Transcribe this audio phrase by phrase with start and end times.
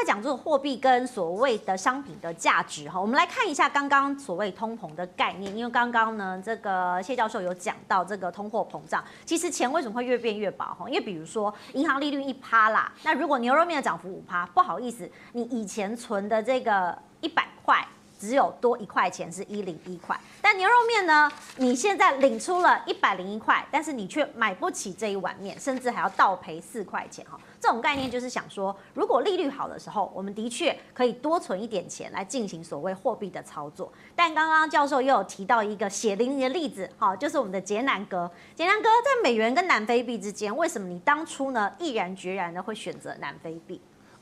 [0.00, 10.88] 在讲这个货币跟所谓的商品的价值哈，我们来看一下刚刚所谓通膨的概念，因为刚刚呢，这个谢教授有讲到这个通货膨胀，其实钱为什么会越变越薄哈？
[10.88, 17.84] 因为比如说银行利率一趴啦，那如果牛肉面的涨幅五趴，不好意思，你以前存的这个一百块。
[18.18, 21.30] 只有多一块钱是一零一块，但牛肉面呢？
[21.56, 27.38] 你现在领出了一百零一块，但是你却买不起这一碗面，甚至还要倒赔四块钱哈。
[27.60, 33.92] 这种概念就是想说，如果利率好的时候，我们的确可以多存一点钱来进行所谓货币的操作。
[34.14, 38.30] 但刚刚教授又有提到一个血淋淋的例子，哈，就是我们的捷南哥。
[38.54, 43.80] 捷南哥在美元跟南非币之间，为什么你当初呢毅然决然的会选择南非币？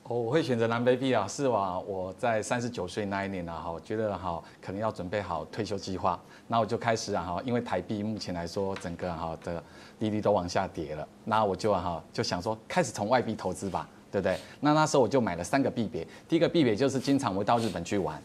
[0.09, 1.81] 我会选择南非币啊，是哇？
[1.81, 9.61] 我在三十九岁那一年啊，哈，觉得哈，可能要准备好退休计划，那我就开始啊，哈，因为台币目前来说，整个哈的
[9.99, 14.39] 利率都往下跌了，那我就哈就想说，开始从外币投资吧，对不对？
[14.61, 18.23] 那那时候我就买了三个币别，第一个币别就是经常会到日本去玩，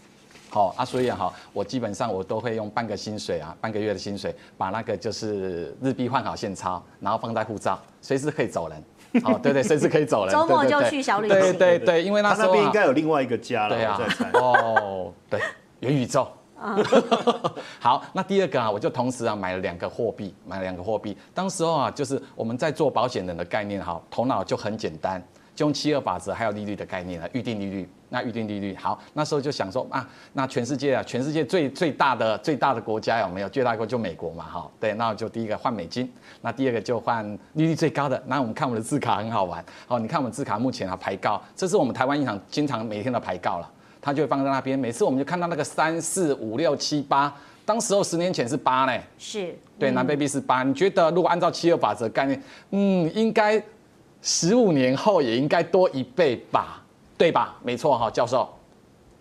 [0.52, 8.84] 好啊，所以哈，我基本上我都会用半个薪水啊，半个月的薪水，把那个就是日币换好现钞，然后放在护照，随时可以走人。
[9.24, 10.32] 哦，对对，随时可以走了。
[10.34, 11.38] 周末就去小旅行。
[11.40, 13.76] 对对对，因为那时候他那边应该有另外一个家了。
[13.76, 14.00] 对啊。
[14.34, 15.40] 哦， 对，
[15.80, 16.28] 元宇宙。
[17.80, 21.18] 好，那第二个啊，我就同时啊买了两个货币，买了两个货币。
[21.34, 25.22] 当时候啊，就是我们在做保险人的概念哈，头脑就很简单。
[25.54, 33.50] 就用七二法则还有利率的概念了，预定利率，那预定利率好，那时候就想说啊，那全世界啊，全世界最最大的最大的国家有没有？
[33.50, 36.10] 最大国就美国嘛，哈，对，那我就第一个换美金，
[36.42, 38.22] 那第二个就换利率最高的。
[38.28, 43.70] 那我们看我们的字卡很好玩，好，你看我们字卡目前啊牌告，这是我们台湾银行经常每天的牌告了，
[44.02, 47.36] 它就会放在那边，每次我们就看到那个三四五六七八，
[47.66, 52.42] 当时候十年前是八呢，是对，南非币是八，你觉得如果按照七二法则概念，
[52.72, 53.62] 嗯，应该。
[54.22, 56.84] 十五年后也应该多一倍吧，
[57.18, 57.56] 对吧？
[57.64, 58.48] 没错哈，教授，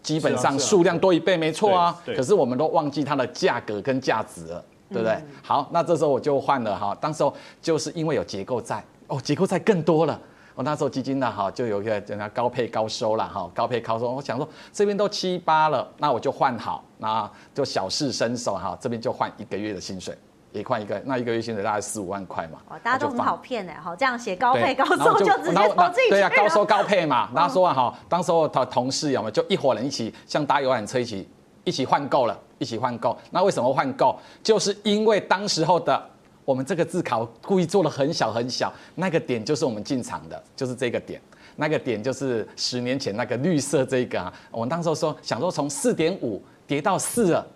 [0.02, 1.98] 基本上数量多一倍，没错啊。
[2.04, 5.16] 可是我们都忘记它的价格跟价值了，对不对？
[5.42, 10.20] 好，那这时候我就换了哈，当时候就是因为有结构债哦，结构债更多了。
[10.54, 14.10] 我那时候基金呢哈，就有一个叫它高配高收了哈，高配高收。
[14.10, 20.14] 我想说这边都七八了，那我就换好，那就小试身手哈，这边就换一个月的薪水。
[20.52, 22.58] 一块一个，那一个月薪水大概四五万块嘛。
[22.68, 26.10] 哦，大家都很好骗哎，好，这样写高配高收就直接投进去。
[26.10, 27.30] 对啊，高收高配嘛。
[27.34, 31.28] 然后说啊哈，当时候同同事有没有就一伙人一起像搭游览车一起
[31.62, 33.16] 一起换购了，一起换购。
[33.30, 34.18] 那为什么换购？
[34.42, 36.02] 就是因为当时候的
[36.44, 41.20] 我们这个字考故意做的很小很小，那个点就是我们进场的，就是这个点，
[41.54, 44.32] 那个点就是十年前那个绿色这个啊。
[44.50, 47.46] 我们当时候说想说从四点五跌到四了，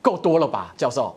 [0.00, 1.16] 够多了吧，教授？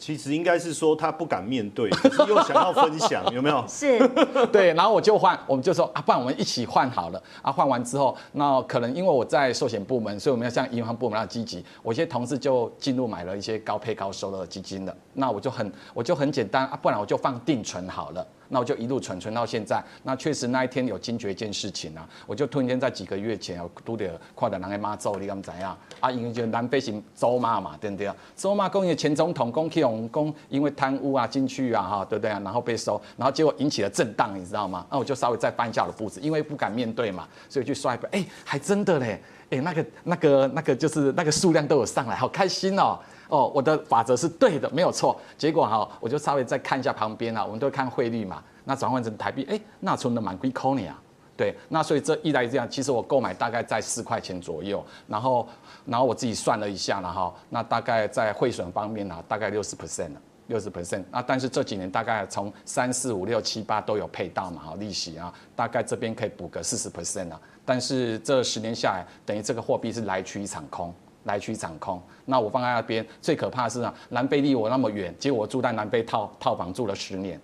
[0.00, 3.62] 其实应该是说他不敢面对，可是又想要分享， 有没有？
[3.68, 3.98] 是，
[4.50, 7.52] 对，然后我就换，我们就说啊，不然我们一起换好了啊。
[7.52, 11.62] 换完之后，那可能因为我在寿险部门，所以我们要像银行部门那样积极。
[11.82, 14.96] 我一些同事就进入买了一些高配高收的基金了。
[15.12, 18.26] 那我就很，我就很简单啊，不然我就放定存好了。
[18.50, 19.82] 那我就一路存存到现在。
[20.02, 24.04] 那确实那一天有惊觉一件事情啊，我就突然间在几个月前，我拄到
[24.36, 25.66] 看到人家妈祖，你敢知影？
[26.00, 28.14] 啊，因为就南非是祖妈嘛，对不对啊？
[28.36, 32.38] 祖妈讲，因为前总统讲去用讲，因为贪污啊进去啊，哈，对不对啊？
[32.44, 34.86] 然后被收，然后结果引起了震荡，你知道吗？
[34.90, 42.98] 那我就稍微再翻一下我的簿子，因为不敢面对嘛，所以去刷一本，哎，还真的嘞，哎，那个那个那个就是那个数量都有上来，好开心哦。
[43.30, 45.18] 哦，我的法则是对的，没有错。
[45.38, 48.42] 结果哈，我就稍微再看一下旁边啊，我们都看汇率嘛。
[48.64, 51.00] 那转换成台币，哎，那存的蛮贵扣你啊。
[51.36, 54.84] 对，那所以这一来这样，其实我购买大概在四块钱左右。
[55.06, 55.48] 然后，
[55.86, 61.02] 然后我自己算了一下了哈，那大概在汇损方面呢，大概六十 percent 了，六十 percent。
[61.10, 67.40] 那但是这几年大概从三四五六七八都有配到嘛，哈，利息啊，大概这边可以补个四十 percent 啊。
[67.64, 70.92] 但是这十年下来，等于这个货币是来去一场空。
[71.24, 77.38] 来去掌控，那我放在那边，最可怕的是啊，南非离我那么远，结果我住在南非套套房住了十年，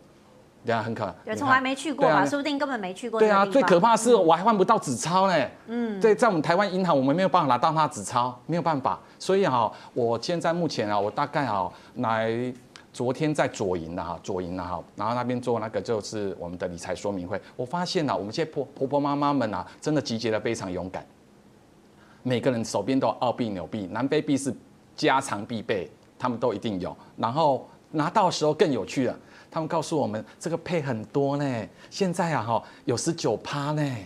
[0.65, 1.13] 对啊，很可怕。
[1.25, 3.21] 对，从来没去过嘛，说不定根本没去过。
[3.21, 5.49] 对啊，最可怕的是我还换不到纸钞呢。
[5.67, 8.99] 嗯，对，在我们台湾银行，我们没有办法拿到它纸钞，没有办法。
[9.19, 12.33] 所以哈，我现在目前啊，我大概啊来
[12.93, 21.07] 昨天在左营的哈，左营的哈，然后那边做那个就是我们的理财说明会，我发现啊，我们这些婆婆婆妈妈们啊，真的集结的非常勇敢。
[22.27, 24.53] 每个人手边都有澳币、纽币、南非币是
[24.97, 25.89] 家常必备，
[26.19, 26.95] 他们都一定有。
[27.17, 29.17] 然后拿到时候更有趣了，
[29.49, 33.97] 他们告诉我们这个配很多呢，现在啊哈有十九趴呢。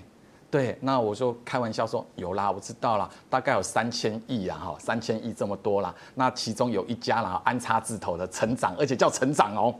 [0.50, 5.94] 对，那我就开玩笑说有啦，我知道了，大概有三千亿啊哈，三千亿这么多啦。
[6.14, 9.74] 那其中有一家啦，安插字头的成长，而且叫成长哦。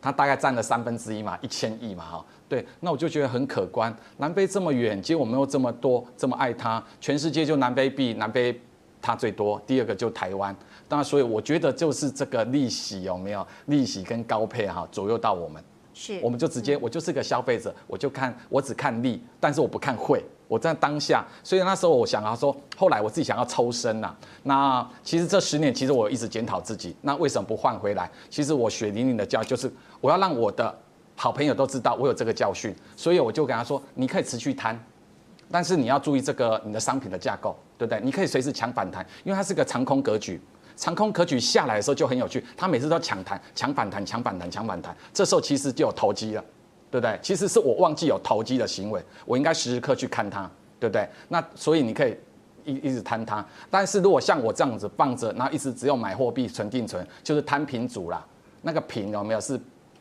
[0.00, 2.24] 它大概占了三分之一嘛，一千亿嘛哈。
[2.48, 3.94] 对，那我就觉得很可观。
[4.16, 8.60] 南非这么远，结果我们又这么多，这么爱它，全世界就南非币，南非
[9.00, 10.54] 它最多，第二个就台湾。
[10.88, 15.62] 当然，所以我觉得就是这个利息有没有利息跟高配哈左右到我们。
[15.94, 20.24] 是，我们就直接，我就是个消费者，我就看，我只看利，但是我不看汇。
[20.50, 24.12] 我在当下，所以那时候我想要说，后来我自己想要抽身呐。
[24.42, 28.10] 那其实这十年，其实我一直检讨自己，那为什么不换回来？
[28.28, 30.76] 其实我血淋淋的教就是，我要让我的
[31.14, 34.76] 好朋友都知道我有这个教训，所以我就跟他说，你可以持续贪，
[35.52, 38.00] 但是你要注意这个你的商品的架构，对不对？
[38.02, 40.40] 你可以随时抢反弹，因为它是个长空格局。
[40.74, 46.42] 长空格局下来的时候就很有趣，他每次都抢弹、抢反弹、抢反弹、抢反弹，这时候其实就有投机了，
[46.90, 47.18] 对不对？
[47.22, 51.08] 其实是我忘记有投机的行为，我应该时时刻去看它，对不对？
[51.28, 52.16] 那所以你可以
[52.64, 58.24] 一一直贪它，但是如果像我这样子放着，然后一直只有买货币存定存，就是摊平组啦。
[58.62, 59.58] 那个贫有没有是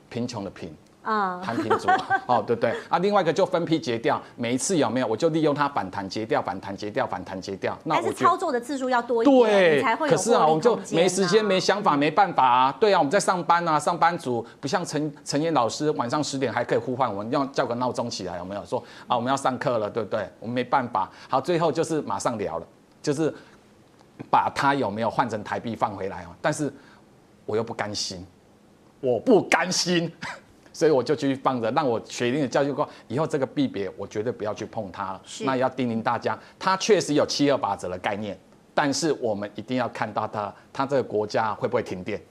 [0.10, 0.76] 贫穷的贫？
[1.10, 1.88] 啊，摊平组
[2.28, 7.76] 哦，对对啊，另外一个就分批截掉，每一次有没有，我就利用它反弹截掉，反弹截掉，反弹截掉。
[7.84, 10.16] 那我但是操作的次数要多一点，对，才会有。
[10.16, 12.72] 可是啊，我们就没时间、没想法、没办法啊。
[12.80, 18.78] 对啊，我们在上班啊，上班族不像陈陈燕老师晚上十点还可以呼唤我们，要叫个闹钟起来，有没有说
[19.08, 19.16] 啊？
[19.16, 20.30] 我们要上课了，对不对？
[20.40, 21.10] 我们没办法。
[21.28, 22.68] 好，最后就是马上聊了，
[23.02, 23.34] 就是
[24.30, 26.30] 把它有没有换成台币放回来啊。
[26.40, 26.72] 但是
[27.48, 28.24] 我又不甘心，
[29.02, 30.12] 我不甘心。
[30.80, 35.22] 所以我就继续放着，让我血淋淋的教训过，以后这个币别我绝对不要去碰它了。
[35.42, 38.40] 那也要叮咛大家，它确实有七二八折的概念，
[38.74, 42.22] 但是我们一定要看到它，它这个国家会不会停电？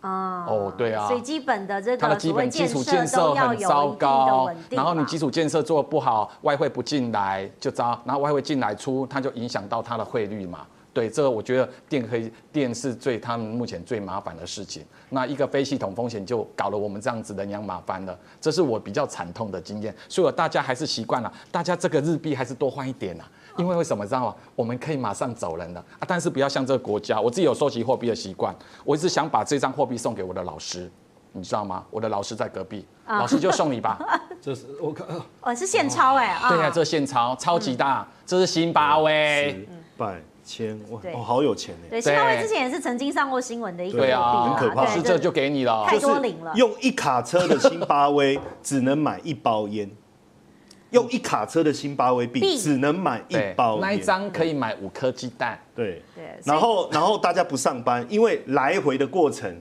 [0.00, 10.60] 啊，哦，对啊，所以基本的这个它的基本基础建设很糟糕，然后你基础建设做得不好，外汇不进来就糟，然后外汇进来出，它就影响到它的汇率嘛。
[10.92, 14.84] 对，这个我觉得电可以，电是最他们目前最麻烦的事情。
[15.10, 19.94] 那一个非系统风险就搞了我们这样子人仰马翻了，这是我比较惨痛的经验。
[20.08, 24.34] 所以大家还是习惯了，大家这个日币还是多换一点呐、啊，因为为什么知道吗？
[24.56, 28.54] 我们可以马上走人的啊，但是不要像这个国家，我自己有收集货币的习惯，
[28.84, 30.90] 我一直想把这张货币送给我的老师，
[31.32, 31.84] 你知道吗？
[31.90, 33.98] 我的老师在隔壁，老师就送你吧。
[34.42, 35.06] 这是我看，
[35.42, 40.20] 哦，是现钞哎，对呀、啊，这现钞超级大，嗯、这是新巴威，拜。
[40.50, 41.86] 千哇哦，好有钱呢！
[41.88, 44.84] 对，新巴威之前也是曾经上过新闻的一个货币啊，很可怕。
[44.84, 46.52] 是这就给你了，太多领了。
[46.56, 49.88] 用一卡车的辛巴威 只能买一包烟，
[50.90, 53.78] 用一卡车的辛巴威币只能买一包。
[53.80, 55.56] 那一张可以买五颗鸡蛋。
[55.72, 56.36] 对对。
[56.44, 59.56] 然后然后大家不上班，因为来回的过程，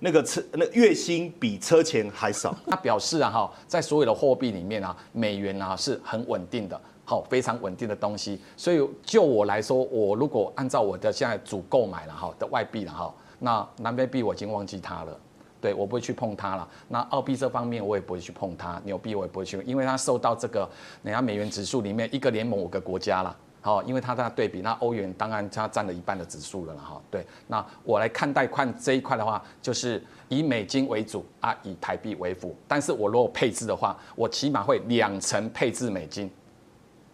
[0.00, 2.52] 那个车那月薪比车钱还少。
[2.66, 6.80] 他表示啊哈，在所有的货币里面啊，美元啊是很稳定的。
[7.08, 15.16] 好，非常稳定的东西，所以就我来说，我如果按照我的现在主购买了哈的外币了哈，那南非币我已经忘记它了，
[15.60, 16.68] 对，我不会去碰它了。
[16.88, 20.68] 那澳币这方面我也不会去碰它，纽币我也不会去，因为它受到这个
[21.04, 36.28] 人家美元指数里面一个联盟五个国家了，好，因为它在对比，那欧元当然它占了一半的指数了哈，对，那我来看待看这一块的话，就是以美金为主啊，以台币为辅，但是我如果配置的话，我起码会两成配置美金。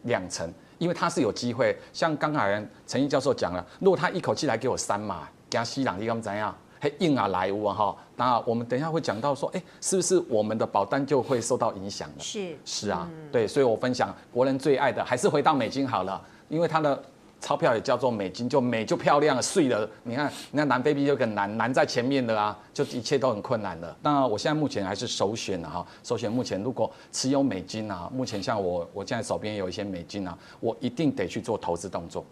[0.03, 6.55] 两成，因为他是有机会，像刚才陈毅教授讲了，如果他一口气来给我三码，加西朗，力，他们怎样？
[6.81, 12.15] 嘿，硬啊来啊哈，那我们等一下会讲到说，哎，是不是我们的保单就会受到影响了？
[12.19, 17.03] 是是啊，对，所以我分享国人最爱的还是回到美金好了，因为它的。
[17.43, 19.87] 钞票也叫做美金，就美就漂亮了，碎了。
[20.05, 23.95] 你看，你看南非币就很难，难在前面的啊，就一切都很困难了。
[24.01, 32.25] 那我现在目前还是首选的哈，首选目前如果持有美金啊，目前像我，我现在手边有一些美金啊，我一定得去做投资动作，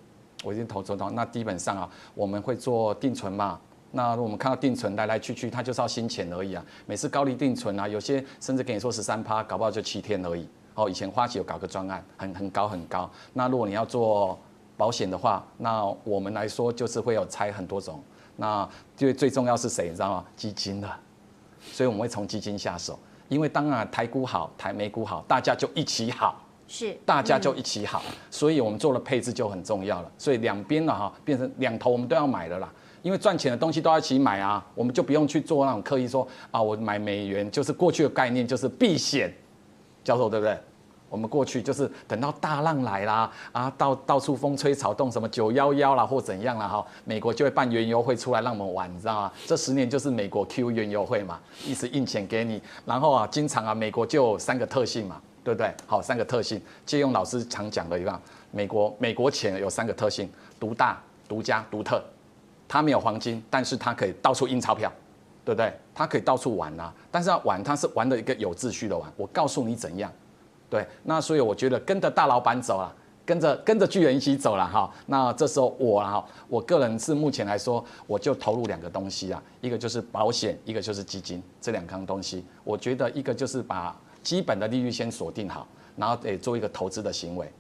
[0.45, 1.13] 我一定投资动。
[1.13, 3.59] 那基本上啊，我们会做定存嘛。
[3.91, 6.65] 那我们看到定存来来去去，它就是要新钱而已啊。
[6.87, 10.49] 每次高利定存啊，有些甚至跟你说十三趴，搞不好就七天而已。
[10.77, 13.11] 哦，以前花旗有搞个专案，很很高很高。
[13.33, 14.39] 那如果你要做。
[14.81, 18.03] 保险的话，那我们来说就是会有拆很多种，
[18.37, 20.25] 那最最重要是谁，你知道吗？
[20.35, 20.89] 基金的，
[21.61, 32.73] 所以我们会从基金下手，因为当然台股好，台美股好，大家就一起好，是，大家就一起好，所以我们做了配置就很重要了，所以两边的哈变成两头我们都要买的啦，
[33.03, 39.31] 因为赚钱的东西都要一起买啊，我们就不用去做那种刻意说啊，我买美元就是过去的概念就是避险，
[40.03, 40.59] 教授对不对？
[41.11, 49.33] 我们过去就是等到大浪来啦，啊，到到处风吹草动，什么九幺幺啦或怎样啦哈，美国就会办原油会出来让我们玩，你知道吗？
[49.47, 55.75] 这十年就是美国 Q 原油会嘛，一直印钱给你，然后啊，经常啊，美国就有三个特性嘛，对不对？
[55.87, 58.21] 好，三个特性，借用老师常讲的一个，
[58.53, 60.99] 美国美国钱有三个特性：独大、
[61.29, 62.03] 独家、独特。
[62.69, 64.91] 它没有黄金，但是它可以到处印钞票。
[65.43, 65.73] 对不对？
[65.95, 69.11] 它可以到处玩啊，但是要玩，它是玩的一个有秩序的玩。
[69.17, 70.13] 我告诉你怎样，
[70.71, 72.95] 对，那所以我觉得跟着大老板走了，
[73.27, 74.89] 跟着跟着巨人一起走了哈。
[75.07, 87.53] 那这时候我哈，我个人是目前来说，我就投入两个东西啊，一个就是保险，一个就是基金，这两样东西，我觉得一个就是把基本的利率先锁定好，然后得做一个投资的行为。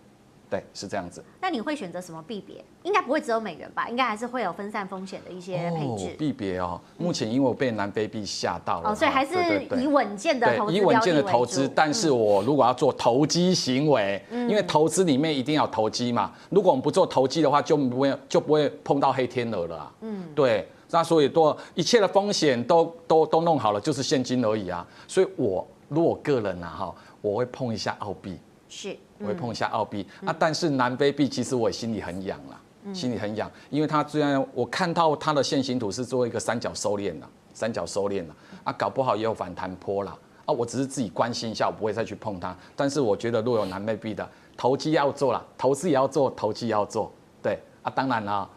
[0.50, 1.22] 对，是这样子。
[1.40, 2.64] 那你会选择什么币别？
[2.82, 3.88] 应该不会只有美元吧？
[3.88, 6.14] 应该还是会有分散风险的一些配置。
[6.18, 11.70] 币别哦，目前因为我被南非币吓到了，哦，所以还是以稳健的投资，以稳健的投资。
[11.72, 16.32] 但是我如果要做投机行为，因为投资里面一定要投机嘛。
[16.48, 19.92] 如果我们不做投机的话，就不会就不会碰到黑天鹅了啊。
[20.00, 20.68] 嗯，对。
[20.90, 24.84] 那所以多一切的风险都都都弄好了，就是现金而已啊。
[25.06, 28.36] 所以我如果个人啊哈，我会碰一下澳币。
[28.68, 28.96] 是。
[29.20, 38.34] 我会碰一下澳币、嗯、啊，但是南非币其实我心里很痒啦，嗯、心里很痒，因为它虽然我看到它的线形图是做一个三角收敛了，三角收敛了
[38.64, 42.56] 啊，搞不好也有反弹坡啦啊，我只是自己关心一下，我不会再去碰它。
[42.74, 47.12] 但是我觉得如果有南非币的投机要做了，投资也要做，投机也要做，
[47.42, 48.48] 对啊，当然啦，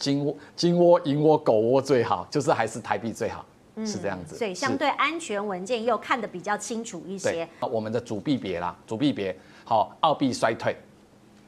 [0.00, 3.44] 金窝、金窝、银窝、狗窝最好，就是还是台币最好，
[3.76, 4.36] 嗯、是这样子。
[4.36, 7.48] 所以相对安全文件又看得比较清楚一些。
[7.60, 9.36] 我们的主币别啦，主币别。
[9.64, 10.76] 好，澳币衰退，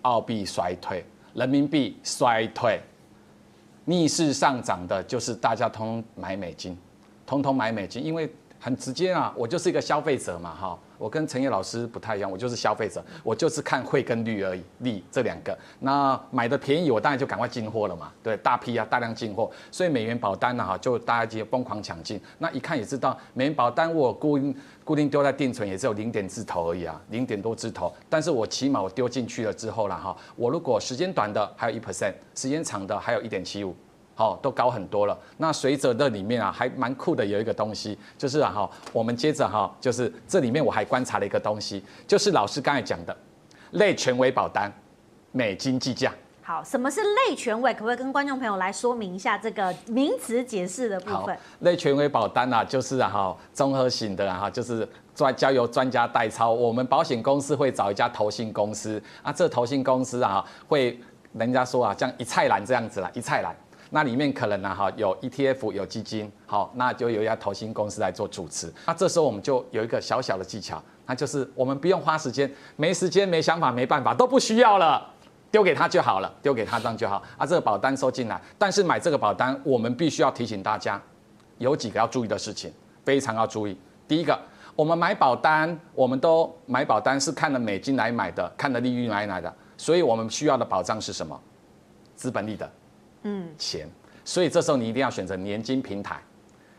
[0.03, 1.05] 澳币衰退，
[1.35, 2.81] 人民币衰退，
[3.85, 6.77] 逆势上涨的就是大家通通买美金，
[7.27, 10.79] 通通买美金，因为很直接啊，我就是一个消费者嘛，哈。
[11.05, 15.55] 我跟陈烨老师不太一样，我就是消费者，我就是看汇跟率而已，利这两个。
[15.81, 19.51] 那买的便宜，我当然就赶快进货了嘛，对，大批啊，大量进货。
[19.71, 22.19] 所以美元保单呢，哈，就大家就疯狂抢进。
[22.39, 27.93] 那一看也知道，美元保单我固定固定丢在定存，也只有零点字头而已啊，零点多字头。
[28.09, 33.77] 但是我起码我丢进去了之后了哈，我如果时间短的还有一 percent，时间长的还有一点七五。
[34.15, 35.19] 好，都高很多了。
[35.37, 43.17] 那随着这里面啊，还蛮酷的，有一个东西，就是啊哈，我们接着哈，就是这里面我还观察了一个东西，就是老师刚才讲的
[43.73, 44.73] 类权威保单，
[45.33, 46.13] 美金计价。
[46.47, 47.73] 好，什么是类权威？
[47.73, 51.37] 可不可以跟观众朋友来说明一下这个名词解释的部分？
[51.61, 56.53] 类权威保单啊，就是啊哈，综合型的哈，就是专交由专家代操。
[56.53, 61.01] 我们保险公司会找一家投信公司啊，这投信公司啊，会
[61.33, 63.57] 人家说啊，像一菜篮这样子啦，一菜篮。
[63.91, 68.73] 那里面可能呢哈有 ETF 有基金，好，那就有一家投信公司来做主持。
[68.87, 75.07] 那这时候我们就有一个小小的技巧，那就是我们不用花时间，没时间、没想法、没办法都不需要了，
[75.51, 77.23] 丢给他就好了，丢给他这样就好。
[77.37, 81.01] 啊，这个保单收进来，但是买这个保单，我们必须要提醒大家，
[81.59, 82.73] 有几个要注意的事情，
[83.05, 83.79] 非常要注意。
[84.09, 84.39] 第一个，
[84.75, 91.41] 我们买保单，我们都买保单是看了美金来买的，看了利率来买的，所以我们需要的保障是什么？
[92.17, 92.71] 资本利得。
[93.25, 93.87] 嗯，钱，
[94.25, 96.19] 所以这时候你一定要选择年金平台。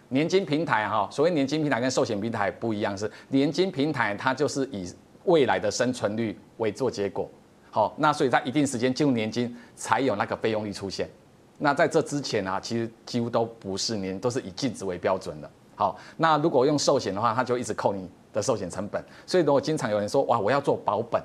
[0.09, 4.87] 年金平台哈，所谓年金平台跟寿险平台不一样，是年金平台它就是以
[5.23, 7.27] 未来的生存率为做结果。
[7.71, 11.09] 好，那所以在一定时间进入年金才有那个费用率出现。
[11.57, 15.49] 那在这之前啊，其实几乎都不是年，都是以净值为标准的。
[15.75, 19.03] 好，那如果用寿险的话，它就一直扣你的寿险成本。
[19.25, 21.21] 所以如果经常有人说哇，我要做保本。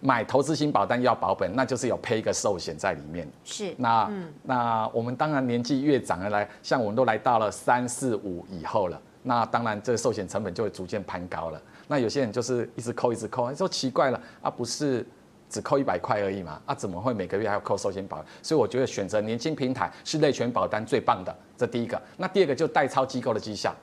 [0.00, 3.28] 买投资型保单要保本，那就是有配一个寿险在里面。
[3.44, 11.60] 是，那、嗯、那我们当然年纪越长的来，像我们都来到了三四五以后了，那当然这个寿险成本就会逐渐攀高了。
[11.88, 15.06] 那有些人就是一直扣一直扣，说奇怪了啊，不是
[15.48, 16.60] 只扣一百块而已嘛？
[16.66, 18.24] 啊，怎么会每个月还要扣寿险保？
[18.42, 21.34] 所以我觉得选择年金平台是类权保单最棒的。
[21.56, 23.74] 这第一个，那第二个就代操机构的绩效。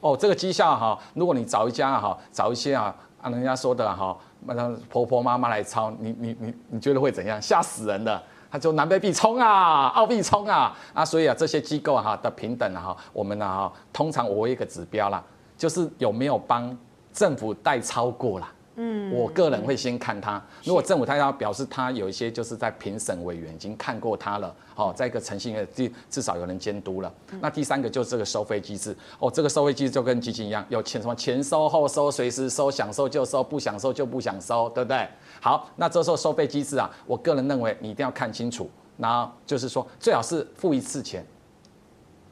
[0.00, 4.16] 哦，这个绩效哈，如果你找一家哈，找一些啊，按人家说的哈。
[4.46, 7.40] 那婆婆妈妈来抄，你你你你觉得会怎样？
[7.40, 8.22] 吓死人的！
[8.50, 11.02] 他就南北必冲啊， 澳币冲啊啊！
[11.04, 15.22] 所以啊，这些机构哈的平等哈，我们呢哈，通常我一个指标啦，
[15.56, 16.76] 就是有没有帮
[17.12, 18.52] 政府代操过啦。
[18.76, 20.42] 嗯，我个人会先看他。
[20.64, 27.12] 如果政府他要表示他有一些就是在评审委员已经看过他了，好，在一个诚信的至至少有人监督了。
[27.40, 35.08] 那第三个就是这个收费机制哦，这个收费机制就跟基金一样，有前什么前收后收，随时收，想收就收，不想收就不想收，对不对？
[35.40, 38.70] 好，那这时候收费机制啊，我个人认为你一定要看清楚。
[38.98, 41.26] 然后就是说，最好是付一次钱。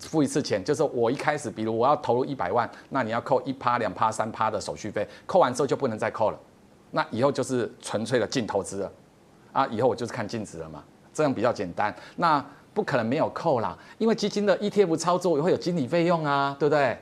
[0.00, 6.38] 付一次钱，就是我一开始，比如我要投入一百万，那你要扣一趴、两趴、三趴的手续费，扣完之后就不能再扣了，
[6.90, 8.92] 那以后就是纯粹的净投资了，
[9.52, 11.94] 啊，以后我就是看净值了嘛，这样比较简单。
[12.16, 16.96] 那不可能没有扣啦，因为基金的 ETF 操作也会有经理费用啊，对不对？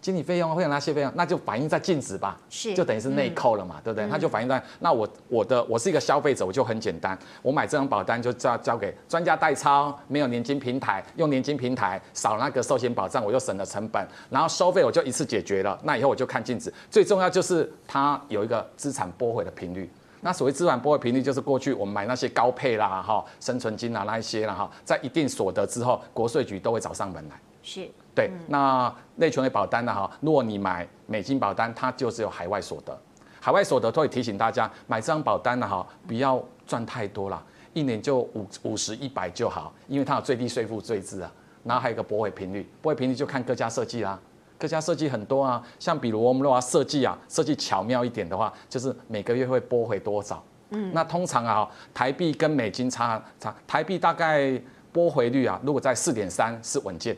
[0.00, 1.12] 经理费用会有哪些费用？
[1.16, 4.08] 那就反映在净值吧，是，就等于是内扣了嘛，嗯、对不对？
[4.08, 15.76] 它就反映在那我我的我是一个消费者，我就很简单，我买这张保单就交交给专家代操，没有年金平台，用年金平台少那个寿险保障，我就省了成本，然后收费我就一次解决了。
[15.82, 19.90] 那以后我就看净值，最重要就是它有一个资产拨回的频率。
[20.20, 27.36] 那所谓资产拨回频率，就是过去我们买那些高配啦哈，生存金啊那一些啦哈，在一定所得之后，国税局都会找上门来。
[27.66, 27.90] 是。
[28.14, 32.98] 对，那内存的保单呢哈，如果你买美金保单，它就是有海外所得，
[33.38, 37.44] 海外所得都会提醒大家买这张保单呢哈，不要赚太多了，
[37.74, 41.30] 一年就五五十一百就好，因为它有最低税负税制啊，
[41.62, 44.18] 然后还有一个拨回频率，拨回频率就看各家设计啦，
[44.56, 54.58] 各家设计很多啊，像比如我们如果要设计啊，设计巧妙一点的话，就是每个月会拨回多少，嗯，那通常啊，台币跟美金差差，台币大概
[54.90, 57.14] 拨回率啊，如果在四点三是稳健。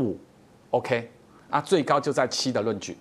[0.00, 0.18] 五
[0.70, 1.10] ，OK，
[1.50, 2.96] 啊，最高就在七的论据，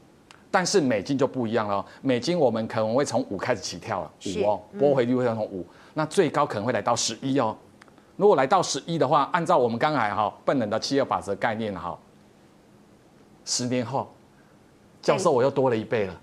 [0.52, 1.86] 但是美金就不一样了。
[2.02, 7.56] 美金我们可能会从五开始起跳了，五哦，拨回率会从五，那最高可能会来到十一哦。
[8.18, 11.98] 如果来到十一的话，按照我们刚才哈笨人的七二法则概念哈，
[13.46, 14.12] 十年后，
[15.02, 16.22] 教授我又多了一倍了。